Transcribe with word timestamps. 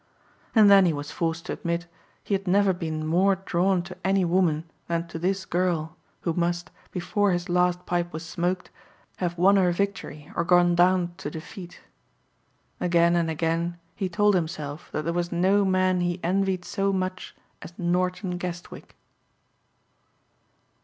And 0.55 0.67
then 0.67 0.87
he 0.87 0.93
was 0.93 1.11
forced 1.11 1.45
to 1.45 1.53
admit 1.53 1.85
he 2.23 2.33
had 2.33 2.47
never 2.47 2.73
been 2.73 3.05
more 3.05 3.35
drawn 3.35 3.83
to 3.83 3.95
any 4.03 4.25
woman 4.25 4.63
than 4.87 5.05
to 5.09 5.19
this 5.19 5.45
girl, 5.45 5.95
who 6.21 6.33
must, 6.33 6.71
before 6.89 7.31
his 7.31 7.49
last 7.49 7.85
pipe 7.85 8.11
was 8.11 8.25
smoked, 8.25 8.71
have 9.17 9.37
won 9.37 9.57
her 9.57 9.71
victory 9.71 10.31
or 10.35 10.43
gone 10.43 10.73
down 10.73 11.13
to 11.17 11.29
defeat. 11.29 11.81
Again 12.79 13.15
and 13.15 13.29
again 13.29 13.77
he 13.95 14.09
told 14.09 14.33
himself 14.33 14.89
that 14.91 15.03
there 15.03 15.13
was 15.13 15.31
no 15.31 15.63
man 15.63 16.01
he 16.01 16.19
envied 16.23 16.65
so 16.65 16.91
much 16.91 17.35
as 17.61 17.77
Norton 17.77 18.39
Guestwick. 18.39 18.95